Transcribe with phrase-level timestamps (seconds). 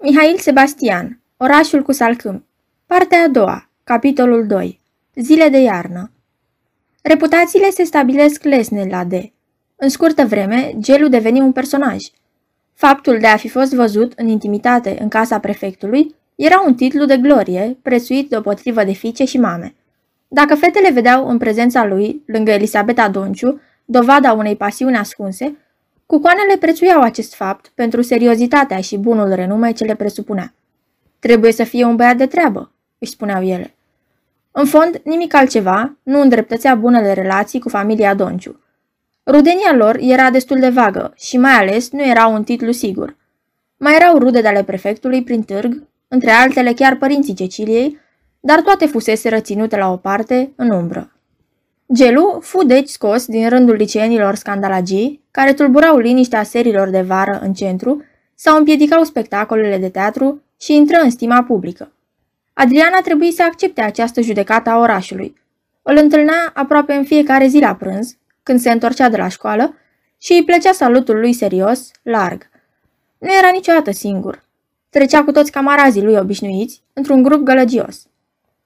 [0.00, 2.44] Mihail Sebastian, Orașul cu salcâmi
[2.86, 4.80] Partea a doua, capitolul 2
[5.14, 6.10] Zile de iarnă
[7.02, 9.12] Reputațiile se stabilesc lesne la D.
[9.76, 12.04] În scurtă vreme, Gelu deveni un personaj.
[12.74, 17.16] Faptul de a fi fost văzut în intimitate în casa prefectului era un titlu de
[17.16, 19.74] glorie, prețuit deopotrivă de fiice și mame.
[20.28, 25.56] Dacă fetele vedeau în prezența lui, lângă Elisabeta Donciu, dovada unei pasiuni ascunse,
[26.08, 30.54] cucoanele prețuiau acest fapt pentru seriozitatea și bunul renume ce le presupunea.
[31.18, 33.74] Trebuie să fie un băiat de treabă, își spuneau ele.
[34.50, 38.60] În fond, nimic altceva nu îndreptățea bunele relații cu familia Donciu.
[39.26, 43.16] Rudenia lor era destul de vagă și mai ales nu era un titlu sigur.
[43.76, 47.98] Mai erau rude de ale prefectului prin târg, între altele chiar părinții Ceciliei,
[48.40, 51.17] dar toate fusese răținute la o parte, în umbră.
[51.94, 57.52] Gelu fu deci scos din rândul liceenilor scandalagii, care tulburau liniștea serilor de vară în
[57.52, 61.92] centru sau împiedicau spectacolele de teatru și intră în stima publică.
[62.52, 65.36] Adriana trebuie să accepte această judecată a orașului.
[65.82, 69.74] Îl întâlnea aproape în fiecare zi la prânz, când se întorcea de la școală,
[70.18, 72.48] și îi plăcea salutul lui serios, larg.
[73.18, 74.44] Nu era niciodată singur.
[74.90, 78.06] Trecea cu toți camarazii lui obișnuiți, într-un grup gălăgios.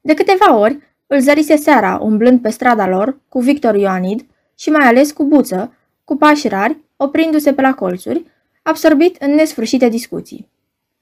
[0.00, 0.78] De câteva ori,
[1.10, 4.26] îl zărise seara, umblând pe strada lor, cu Victor Ioanid
[4.58, 5.72] și mai ales cu Buță,
[6.04, 8.24] cu pași rari, oprindu-se pe la colțuri,
[8.62, 10.48] absorbit în nesfârșite discuții.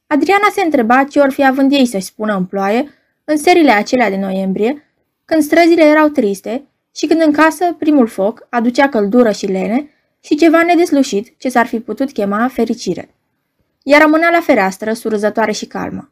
[0.07, 2.89] Adriana se întreba ce or fi având ei să-și spună în ploaie,
[3.25, 4.91] în serile acelea de noiembrie,
[5.25, 6.63] când străzile erau triste
[6.97, 9.91] și când în casă primul foc aducea căldură și lene
[10.21, 13.15] și ceva nedeslușit ce s-ar fi putut chema fericire.
[13.83, 16.11] Ea rămânea la fereastră, surzătoare și calmă.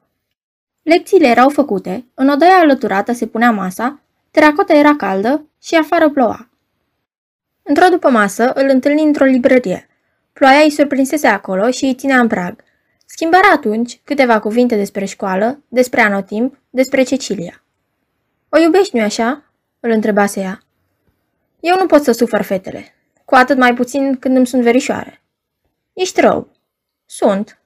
[0.84, 6.48] Lecțiile erau făcute, în odaia alăturată se punea masa, teracota era caldă și afară ploua.
[7.62, 9.88] Într-o după masă îl întâlni într-o librărie.
[10.32, 12.64] Ploaia îi surprinsese acolo și îi ținea în prag.
[13.06, 17.62] Schimbarea atunci câteva cuvinte despre școală, despre anotimp, despre Cecilia.
[18.48, 19.42] O iubești, nu așa?"
[19.80, 20.62] îl întrebase ea.
[21.60, 22.94] Eu nu pot să sufăr fetele,
[23.24, 25.22] cu atât mai puțin când îmi sunt verișoare.
[25.92, 26.48] Ești rău.
[27.06, 27.58] Sunt.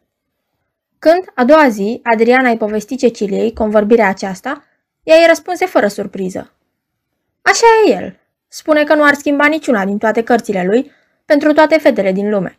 [0.99, 4.65] Când, a doua zi, Adriana îi povesti Ceciliei convorbirea aceasta,
[5.03, 6.53] ea îi răspunse fără surpriză.
[7.43, 8.19] Așa e el.
[8.49, 10.91] Spune că nu ar schimba niciuna din toate cărțile lui
[11.25, 12.59] pentru toate fetele din lume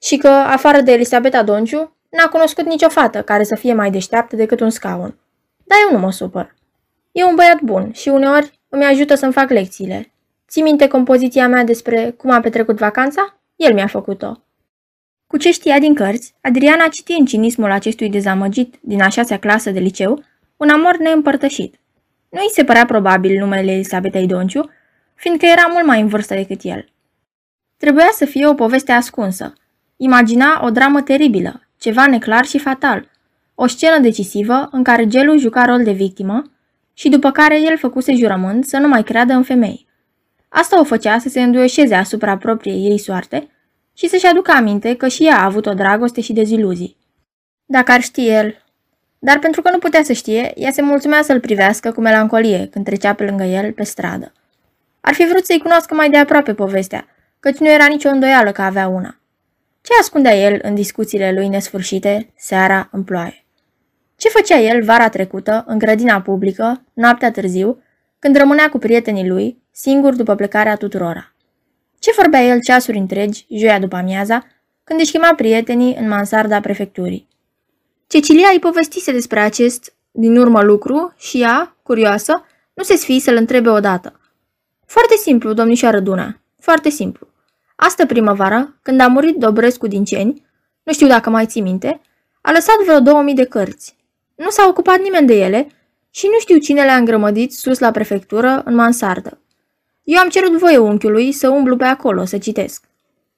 [0.00, 4.36] și că, afară de Elisabeta Donciu, N-a cunoscut nicio fată care să fie mai deșteaptă
[4.36, 5.18] decât un scaun.
[5.64, 6.54] Dar eu nu mă supăr.
[7.12, 10.12] E un băiat bun și uneori îmi ajută să-mi fac lecțiile.
[10.48, 13.38] Ții minte compoziția mea despre cum a petrecut vacanța?
[13.56, 14.42] El mi-a făcut-o.
[15.28, 19.70] Cu ce știa din cărți, Adriana citi în cinismul acestui dezamăgit din a șasea clasă
[19.70, 20.22] de liceu
[20.56, 21.74] un amor neîmpărtășit.
[22.28, 24.70] Nu îi se părea probabil numele Elisabetei Donciu,
[25.14, 26.88] fiindcă era mult mai în vârstă decât el.
[27.76, 29.52] Trebuia să fie o poveste ascunsă.
[29.96, 33.10] Imagina o dramă teribilă, ceva neclar și fatal.
[33.54, 36.42] O scenă decisivă în care Gelu juca rol de victimă
[36.94, 39.86] și după care el făcuse jurământ să nu mai creadă în femei.
[40.48, 43.48] Asta o făcea să se înduioșeze asupra propriei ei soarte
[43.98, 46.96] și să-și aducă aminte că și ea a avut o dragoste și deziluzii.
[47.64, 48.62] Dacă ar ști el...
[49.18, 52.84] Dar pentru că nu putea să știe, ea se mulțumea să-l privească cu melancolie când
[52.84, 54.32] trecea pe lângă el pe stradă.
[55.00, 57.06] Ar fi vrut să-i cunoască mai de aproape povestea,
[57.40, 59.20] căci nu era nicio îndoială că avea una.
[59.80, 63.44] Ce ascundea el în discuțiile lui nesfârșite, seara, în ploaie?
[64.16, 67.82] Ce făcea el vara trecută, în grădina publică, noaptea târziu,
[68.18, 71.32] când rămânea cu prietenii lui, singur după plecarea tuturora?
[71.98, 74.46] Ce vorbea el ceasuri întregi, joia după amiaza,
[74.84, 77.28] când își chema prietenii în mansarda prefecturii?
[78.06, 82.44] Cecilia îi povestise despre acest, din urmă lucru, și ea, curioasă,
[82.74, 84.20] nu se sfii să-l întrebe odată.
[84.86, 87.26] Foarte simplu, domnișoară Duna, foarte simplu.
[87.76, 90.46] Astă primăvară, când a murit Dobrescu din Ceni,
[90.82, 92.00] nu știu dacă mai ții minte,
[92.40, 93.96] a lăsat vreo 2000 de cărți.
[94.34, 95.66] Nu s-a ocupat nimeni de ele
[96.10, 99.37] și nu știu cine le-a îngrămădit sus la prefectură, în mansardă.
[100.08, 102.84] Eu am cerut voie unchiului să umblu pe acolo, să citesc.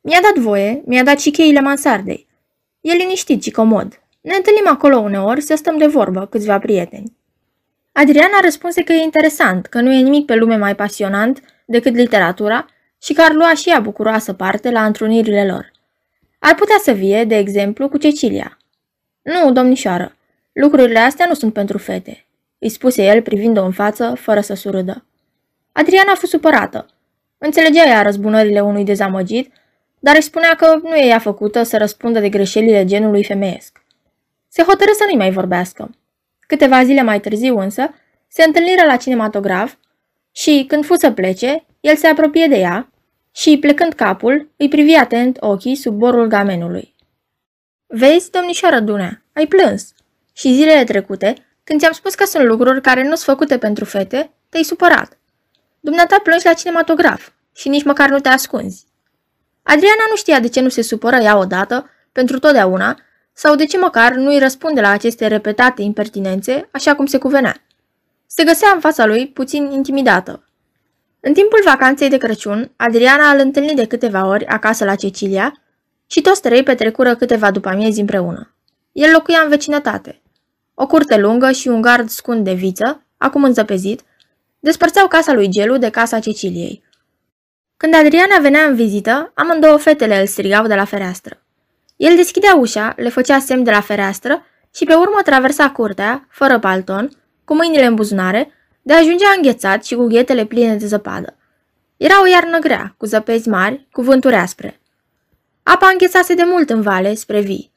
[0.00, 2.26] Mi-a dat voie, mi-a dat și cheile mansardei.
[2.80, 4.00] E liniștit și comod.
[4.20, 7.16] Ne întâlnim acolo uneori să stăm de vorbă, câțiva prieteni.
[7.92, 12.66] Adriana răspunse că e interesant, că nu e nimic pe lume mai pasionant decât literatura
[13.02, 15.72] și că ar lua și ea bucuroasă parte la întrunirile lor.
[16.38, 18.58] Ar putea să vie, de exemplu, cu Cecilia.
[19.22, 20.16] Nu, domnișoară,
[20.52, 22.26] lucrurile astea nu sunt pentru fete,
[22.58, 25.04] îi spuse el privind-o în față, fără să surâdă.
[25.72, 26.86] Adriana a fost supărată.
[27.38, 29.52] Înțelegea ea răzbunările unui dezamăgit,
[29.98, 33.82] dar își spunea că nu e ea făcută să răspundă de greșelile genului femeiesc.
[34.48, 35.90] Se hotărâ să nu-i mai vorbească.
[36.40, 37.94] Câteva zile mai târziu însă,
[38.28, 39.74] se întâlniră la cinematograf
[40.32, 42.90] și, când fu să plece, el se apropie de ea
[43.34, 46.94] și, plecând capul, îi privi atent ochii sub borul gamenului.
[47.86, 49.94] Vezi, domnișoară Dunea, ai plâns.
[50.32, 51.34] Și zilele trecute,
[51.64, 55.18] când ți-am spus că sunt lucruri care nu sunt făcute pentru fete, te-ai supărat.
[55.80, 58.86] Dumneata plângi la cinematograf și nici măcar nu te ascunzi.
[59.62, 62.98] Adriana nu știa de ce nu se supără ea odată, pentru totdeauna,
[63.32, 67.56] sau de ce măcar nu îi răspunde la aceste repetate impertinențe, așa cum se cuvenea.
[68.26, 70.44] Se găsea în fața lui puțin intimidată.
[71.20, 75.62] În timpul vacanței de Crăciun, Adriana îl întâlni de câteva ori acasă la Cecilia
[76.06, 78.54] și toți trei petrecură câteva după amiezi împreună.
[78.92, 80.22] El locuia în vecinătate.
[80.74, 84.02] O curte lungă și un gard scund de viță, acum înzăpezit,
[84.60, 86.82] despărțeau casa lui Gelu de casa Ceciliei.
[87.76, 91.42] Când Adriana venea în vizită, amândouă fetele îl strigau de la fereastră.
[91.96, 96.58] El deschidea ușa, le făcea semn de la fereastră și pe urmă traversa curtea, fără
[96.58, 97.10] palton,
[97.44, 98.52] cu mâinile în buzunare,
[98.82, 101.36] de ajungea înghețat și cu ghetele pline de zăpadă.
[101.96, 104.80] Era o iarnă grea, cu zăpezi mari, cu vânturi aspre.
[105.62, 107.72] Apa înghețase de mult în vale, spre vii.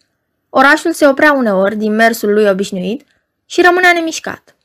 [0.49, 3.05] Orașul se oprea uneori din mersul lui obișnuit
[3.45, 4.55] și rămânea nemișcat.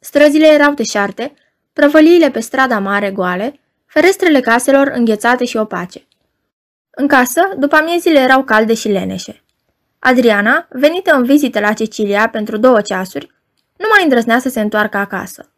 [0.00, 1.34] Străzile erau deșarte,
[1.74, 6.06] prăvăliile pe strada mare goale, ferestrele caselor înghețate și opace.
[6.90, 9.42] În casă, după amiezile erau calde și leneșe.
[9.98, 13.30] Adriana, venită în vizită la Cecilia pentru două ceasuri,
[13.76, 15.50] nu mai îndrăznea să se întoarcă acasă.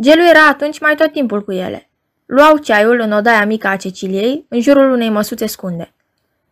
[0.00, 1.90] Gelu era atunci mai tot timpul cu ele.
[2.26, 5.94] Luau ceaiul în odaia mică a Ceciliei, în jurul unei măsuțe scunde.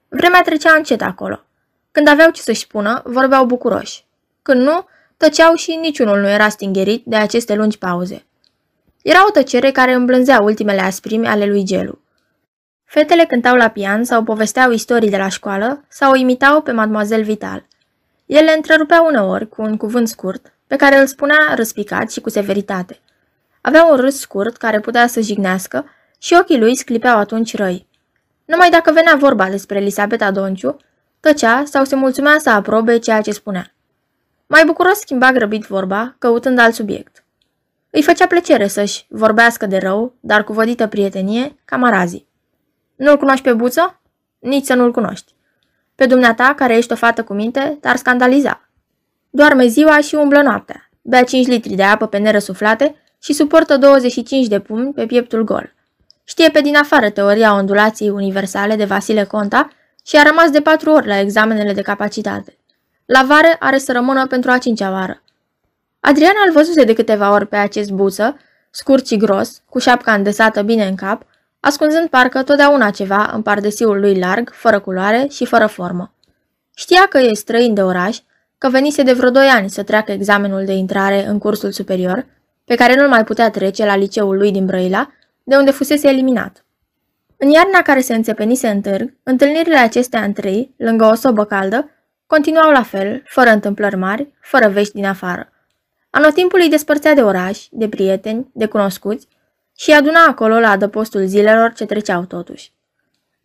[0.09, 1.45] Vremea trecea încet acolo.
[1.91, 4.05] Când aveau ce să-și spună, vorbeau bucuroși.
[4.43, 4.87] Când nu,
[5.17, 8.27] tăceau și niciunul nu era stingerit de aceste lungi pauze.
[9.07, 11.99] Era o tăcere care îmblânzea ultimele asprimi ale lui Gelu.
[12.85, 17.23] Fetele cântau la pian sau povesteau istorii de la școală sau o imitau pe Mademoiselle
[17.23, 17.67] Vital.
[18.27, 23.01] Ele întrerupeau uneori cu un cuvânt scurt, pe care îl spunea răspicat și cu severitate.
[23.61, 27.87] Avea un râs scurt care putea să jignească și ochii lui sclipeau atunci răi.
[28.45, 30.77] Numai dacă venea vorba despre Elisabeta Donciu,
[31.21, 33.75] tăcea sau se mulțumea să aprobe ceea ce spunea.
[34.47, 37.21] Mai bucuros schimba grăbit vorba, căutând alt subiect.
[37.97, 42.29] Îi făcea plăcere să-și vorbească de rău, dar cu vădită prietenie, camarazii.
[42.97, 44.01] Nu-l cunoști pe Buță?
[44.39, 45.33] Nici să nu-l cunoști.
[45.95, 48.69] Pe dumneata, care ești o fată cu minte, te-ar scandaliza.
[49.31, 50.91] Doarme ziua și umblă noaptea.
[51.03, 55.75] Bea 5 litri de apă pe nerăsuflate și suportă 25 de pumni pe pieptul gol.
[56.25, 59.69] Știe pe din afară teoria ondulației universale de Vasile Conta
[60.07, 62.59] și a rămas de patru ori la examenele de capacitate.
[63.07, 65.21] La vară are să rămână pentru a cincea vară.
[66.09, 68.37] Adriana îl văzuse de câteva ori pe acest buță,
[68.71, 71.23] scurt și gros, cu șapca îndesată bine în cap,
[71.61, 76.13] ascunzând parcă totdeauna ceva în pardesiul lui larg, fără culoare și fără formă.
[76.75, 78.19] Știa că e străin de oraș,
[78.59, 82.27] că venise de vreo doi ani să treacă examenul de intrare în cursul superior,
[82.65, 85.13] pe care nu-l mai putea trece la liceul lui din Brăila,
[85.43, 86.65] de unde fusese eliminat.
[87.37, 91.91] În iarna care se înțepenise în târg, întâlnirile acestea în trei, lângă o sobă caldă,
[92.27, 95.51] continuau la fel, fără întâmplări mari, fără vești din afară.
[96.17, 99.29] Anotimpul îi despărțea de oraș, de prieteni, de cunoscuți
[99.77, 102.73] și aduna acolo la adăpostul zilelor ce treceau totuși.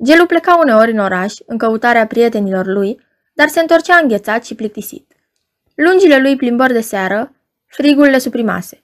[0.03, 2.99] Gelu pleca uneori în oraș, în căutarea prietenilor lui,
[3.33, 5.13] dar se întorcea înghețat și plictisit.
[5.75, 7.31] Lungile lui plimbări de seară,
[7.65, 8.83] frigul le suprimase.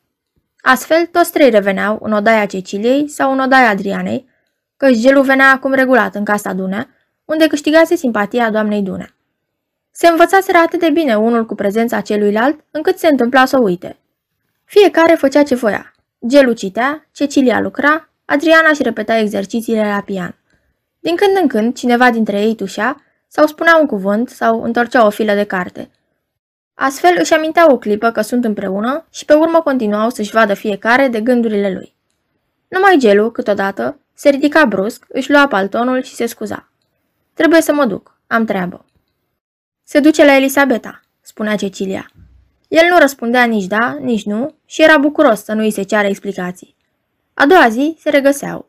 [0.62, 4.30] Astfel, toți trei reveneau în odaia Ceciliei sau în odaia Adrianei,
[4.78, 6.90] căci gelul venea acum regulat în casa Dunea,
[7.26, 9.17] unde câștigase simpatia doamnei Dunea.
[9.98, 13.98] Se învățaseră atât de bine unul cu prezența celuilalt, încât se întâmpla să o uite.
[14.64, 15.94] Fiecare făcea ce voia.
[16.28, 20.36] Gelu citea, Cecilia lucra, Adriana își repeta exercițiile la pian.
[21.00, 25.10] Din când în când, cineva dintre ei tușea sau spunea un cuvânt sau întorcea o
[25.10, 25.90] filă de carte–
[26.80, 31.08] Astfel își amintea o clipă că sunt împreună și pe urmă continuau să-și vadă fiecare
[31.08, 31.96] de gândurile lui.
[32.68, 36.70] Numai Gelu, câteodată, se ridica brusc, își lua paltonul și se scuza.
[37.34, 38.86] Trebuie să mă duc, am treabă.
[39.90, 42.12] Se duce la Elisabeta, spunea Cecilia.
[42.68, 46.08] El nu răspundea nici da, nici nu și era bucuros să nu îi se ceară
[46.08, 46.76] explicații.
[47.34, 48.66] A doua zi se regăseau.